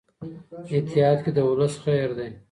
[0.75, 2.29] اتحاد کې د ولس خیر دی.